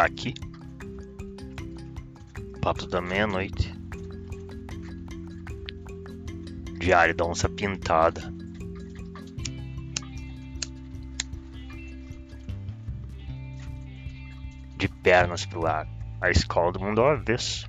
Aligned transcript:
aqui. 0.00 0.32
Papo 2.60 2.86
da 2.86 3.00
meia-noite. 3.00 3.74
Diário 6.78 7.14
da 7.14 7.24
onça 7.24 7.48
pintada. 7.48 8.32
De 14.76 14.88
pernas 14.88 15.44
pro 15.44 15.66
ar. 15.66 15.88
A 16.20 16.30
escola 16.30 16.72
do 16.72 16.80
mundo 16.80 17.00
ao 17.00 17.10
avesso. 17.10 17.68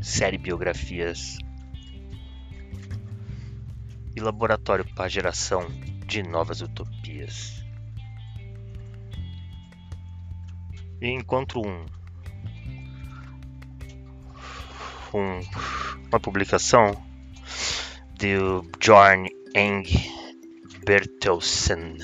Série 0.00 0.38
Biografias. 0.38 1.38
E 4.14 4.20
laboratório 4.20 4.86
para 4.94 5.08
geração 5.08 5.66
de 6.06 6.22
novas 6.22 6.60
utopias. 6.62 7.65
E 11.06 11.10
encontro 11.12 11.60
um, 11.64 11.86
um 15.14 15.40
uma 16.08 16.18
publicação 16.18 17.00
do 18.18 18.62
Bjorn 18.76 19.30
Eng 19.54 19.84
Bertelsen. 20.84 21.98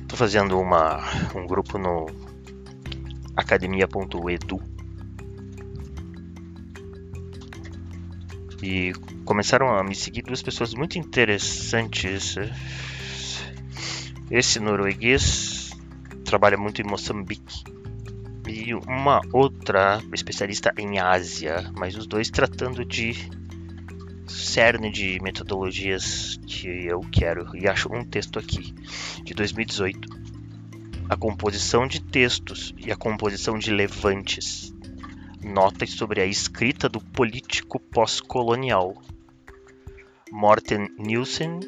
Estou 0.00 0.16
fazendo 0.16 0.58
uma, 0.58 0.98
um 1.34 1.46
grupo 1.46 1.76
no 1.76 2.06
academia.edu 3.36 4.62
e 8.62 8.94
começaram 9.26 9.76
a 9.76 9.84
me 9.84 9.94
seguir 9.94 10.22
duas 10.22 10.40
pessoas 10.40 10.72
muito 10.72 10.98
interessantes. 10.98 12.34
Esse 14.30 14.58
norueguês 14.58 15.57
trabalha 16.28 16.58
muito 16.58 16.82
em 16.82 16.84
Moçambique 16.84 17.64
e 18.46 18.74
uma 18.74 19.20
outra 19.32 20.00
especialista 20.12 20.72
em 20.76 20.98
Ásia, 20.98 21.70
mas 21.76 21.96
os 21.96 22.06
dois 22.06 22.30
tratando 22.30 22.84
de 22.84 23.14
cerne 24.26 24.90
de 24.90 25.20
metodologias 25.22 26.38
que 26.46 26.68
eu 26.86 27.00
quero. 27.12 27.56
E 27.56 27.66
acho 27.66 27.92
um 27.92 28.04
texto 28.04 28.38
aqui 28.38 28.74
de 29.22 29.34
2018. 29.34 30.08
A 31.08 31.16
composição 31.16 31.86
de 31.86 32.00
textos 32.00 32.74
e 32.78 32.92
a 32.92 32.96
composição 32.96 33.58
de 33.58 33.70
levantes. 33.70 34.74
Notas 35.42 35.90
sobre 35.90 36.20
a 36.20 36.26
escrita 36.26 36.88
do 36.88 37.00
político 37.00 37.78
pós-colonial 37.78 39.00
Morten 40.30 40.88
Nielsen 40.98 41.60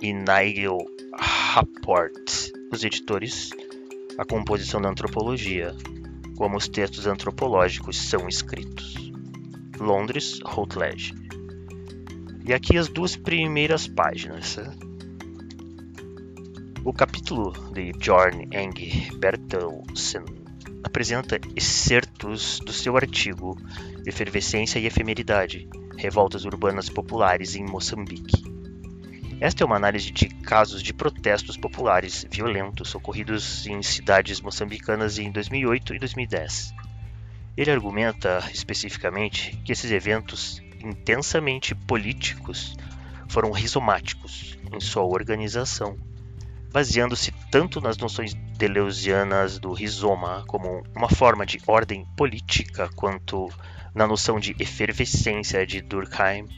e 0.00 0.12
Nigel 0.14 0.78
Rapport, 1.14 2.52
os 2.72 2.84
editores, 2.84 3.50
a 4.18 4.24
composição 4.24 4.82
da 4.82 4.88
antropologia, 4.88 5.72
como 6.36 6.56
os 6.56 6.66
textos 6.66 7.06
antropológicos 7.06 7.96
são 7.96 8.26
escritos. 8.28 8.96
Londres, 9.78 10.40
Routledge. 10.44 11.14
E 12.44 12.52
aqui 12.52 12.76
as 12.76 12.88
duas 12.88 13.14
primeiras 13.14 13.86
páginas. 13.86 14.56
Né? 14.56 14.74
O 16.84 16.92
capítulo 16.92 17.52
de 17.72 17.92
Bjorn 17.92 18.48
Eng 18.52 19.16
Bertelsen 19.18 20.24
apresenta 20.82 21.38
excertos 21.54 22.58
do 22.58 22.72
seu 22.72 22.96
artigo 22.96 23.56
Efervescência 24.04 24.80
e 24.80 24.86
Efemeridade, 24.86 25.68
revoltas 25.96 26.44
urbanas 26.44 26.88
populares 26.88 27.54
em 27.54 27.64
Moçambique. 27.64 28.57
Esta 29.40 29.62
é 29.62 29.66
uma 29.66 29.76
análise 29.76 30.10
de 30.10 30.28
casos 30.28 30.82
de 30.82 30.92
protestos 30.92 31.56
populares 31.56 32.26
violentos 32.28 32.92
ocorridos 32.96 33.68
em 33.68 33.80
cidades 33.84 34.40
moçambicanas 34.40 35.16
em 35.16 35.30
2008 35.30 35.94
e 35.94 35.98
2010. 36.00 36.74
Ele 37.56 37.70
argumenta 37.70 38.42
especificamente 38.52 39.56
que 39.64 39.70
esses 39.70 39.92
eventos 39.92 40.60
intensamente 40.80 41.72
políticos 41.72 42.76
foram 43.28 43.52
rizomáticos 43.52 44.58
em 44.72 44.80
sua 44.80 45.04
organização, 45.04 45.96
baseando-se 46.72 47.30
tanto 47.48 47.80
nas 47.80 47.96
noções 47.96 48.34
deleuzianas 48.34 49.60
do 49.60 49.72
rizoma 49.72 50.42
como 50.48 50.82
uma 50.96 51.08
forma 51.08 51.46
de 51.46 51.60
ordem 51.64 52.04
política 52.16 52.90
quanto 52.96 53.48
na 53.94 54.04
noção 54.04 54.40
de 54.40 54.56
efervescência 54.58 55.64
de 55.64 55.80
Durkheim, 55.80 56.48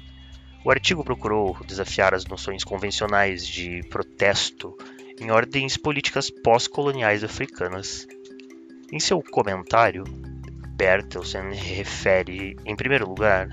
o 0.65 0.71
artigo 0.71 1.03
procurou 1.03 1.57
desafiar 1.67 2.15
as 2.15 2.27
noções 2.27 2.65
convencionais 2.65 3.47
de 3.47 3.83
protesto 3.89 4.77
em 5.21 5.31
ordens 5.31 5.77
políticas 5.77 6.31
pós-coloniais 6.31 7.25
africanas. 7.25 8.07
Em 8.93 8.99
seu 8.99 9.23
comentário, 9.23 10.05
Bertelsen 10.77 11.53
refere, 11.53 12.57
em 12.65 12.75
primeiro 12.75 13.09
lugar, 13.09 13.49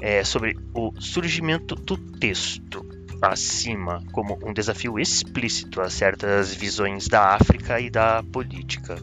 é, 0.00 0.22
sobre 0.24 0.56
o 0.74 0.92
surgimento 1.00 1.74
do 1.74 1.96
texto 1.96 2.86
acima 3.20 4.02
como 4.12 4.38
um 4.44 4.52
desafio 4.52 4.98
explícito 4.98 5.80
a 5.80 5.88
certas 5.88 6.54
visões 6.54 7.08
da 7.08 7.34
África 7.34 7.80
e 7.80 7.90
da 7.90 8.22
política, 8.22 8.96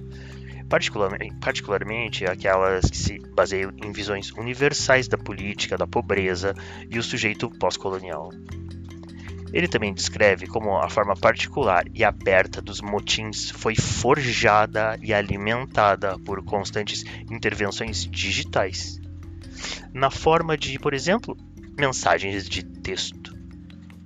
particularmente, 1.40 2.26
aquelas 2.26 2.90
que 2.90 2.98
se 2.98 3.20
baseiam 3.36 3.72
em 3.78 3.92
visões 3.92 4.32
universais 4.32 5.08
da 5.08 5.20
política, 5.20 5.78
da 5.78 5.86
pobreza 5.86 6.56
e 6.90 6.98
o 6.98 7.04
sujeito 7.04 7.48
pós-colonial. 7.48 8.32
Ele 9.54 9.68
também 9.68 9.94
descreve 9.94 10.48
como 10.48 10.76
a 10.76 10.90
forma 10.90 11.16
particular 11.16 11.84
e 11.94 12.04
aberta 12.04 12.60
dos 12.60 12.82
motins 12.82 13.52
foi 13.52 13.76
forjada 13.76 14.98
e 15.00 15.14
alimentada 15.14 16.18
por 16.18 16.44
constantes 16.44 17.04
intervenções 17.30 18.08
digitais, 18.10 19.00
na 19.94 20.10
forma 20.10 20.58
de, 20.58 20.80
por 20.80 20.96
exemplo, 20.96 21.38
mensagens 21.78 22.50
de 22.50 22.64
texto. 22.64 23.32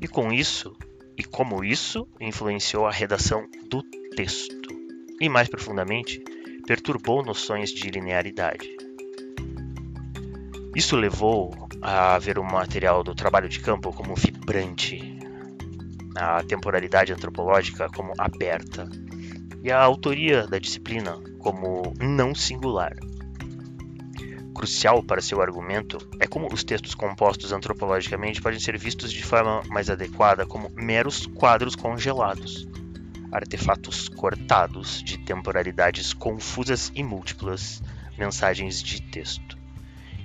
E 0.01 0.07
com 0.07 0.33
isso, 0.33 0.75
e 1.17 1.23
como 1.23 1.63
isso 1.63 2.05
influenciou 2.19 2.85
a 2.85 2.91
redação 2.91 3.47
do 3.69 3.81
texto. 4.17 4.67
E 5.21 5.29
mais 5.29 5.47
profundamente, 5.47 6.21
perturbou 6.67 7.23
noções 7.23 7.69
de 7.69 7.89
linearidade. 7.89 8.75
Isso 10.75 10.97
levou 10.97 11.69
a 11.81 12.19
ver 12.19 12.37
o 12.37 12.43
material 12.43 13.03
do 13.05 13.15
trabalho 13.15 13.47
de 13.47 13.61
campo 13.61 13.93
como 13.93 14.13
vibrante, 14.13 15.17
a 16.13 16.43
temporalidade 16.43 17.13
antropológica 17.13 17.87
como 17.89 18.11
aberta 18.17 18.85
e 19.63 19.71
a 19.71 19.81
autoria 19.81 20.45
da 20.45 20.59
disciplina 20.59 21.17
como 21.39 21.93
não 22.01 22.35
singular. 22.35 22.93
Crucial 24.53 25.01
para 25.01 25.21
seu 25.21 25.41
argumento 25.41 25.97
é 26.19 26.27
como 26.27 26.53
os 26.53 26.65
textos 26.65 26.93
compostos 26.93 27.53
antropologicamente 27.53 28.41
podem 28.41 28.59
ser 28.59 28.77
vistos 28.77 29.13
de 29.13 29.23
forma 29.23 29.61
mais 29.69 29.89
adequada 29.89 30.45
como 30.45 30.69
meros 30.75 31.27
quadros 31.27 31.75
congelados, 31.77 32.67
artefatos 33.31 34.09
cortados 34.09 35.03
de 35.03 35.17
temporalidades 35.17 36.13
confusas 36.13 36.91
e 36.95 37.03
múltiplas, 37.03 37.81
mensagens 38.17 38.81
de 38.81 39.01
texto. 39.01 39.57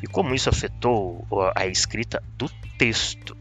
E 0.03 0.07
como 0.07 0.35
isso 0.35 0.49
afetou 0.49 1.27
a 1.55 1.67
escrita 1.67 2.23
do 2.37 2.49
texto, 2.77 3.37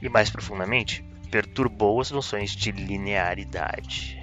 e 0.00 0.08
mais 0.08 0.30
profundamente, 0.30 1.04
perturbou 1.30 2.00
as 2.00 2.10
noções 2.10 2.50
de 2.50 2.70
linearidade. 2.70 4.19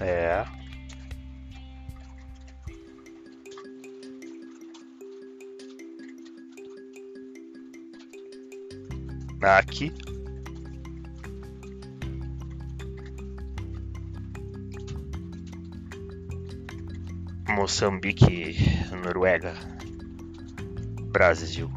É. 0.00 0.44
Aqui. 9.42 9.92
Moçambique, 17.48 18.56
Noruega, 19.02 19.54
Brasil. 21.10 21.70